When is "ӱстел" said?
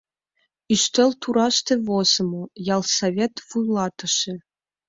0.73-1.11